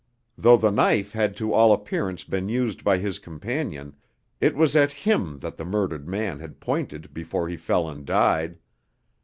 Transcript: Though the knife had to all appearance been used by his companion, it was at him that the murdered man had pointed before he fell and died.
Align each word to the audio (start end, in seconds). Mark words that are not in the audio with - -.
Though 0.35 0.57
the 0.57 0.71
knife 0.71 1.11
had 1.11 1.35
to 1.35 1.53
all 1.53 1.71
appearance 1.71 2.23
been 2.23 2.49
used 2.49 2.83
by 2.83 2.97
his 2.97 3.19
companion, 3.19 3.95
it 4.39 4.55
was 4.55 4.75
at 4.75 4.91
him 5.05 5.37
that 5.41 5.57
the 5.57 5.63
murdered 5.63 6.07
man 6.07 6.39
had 6.39 6.59
pointed 6.59 7.13
before 7.13 7.47
he 7.47 7.55
fell 7.55 7.87
and 7.87 8.03
died. 8.03 8.57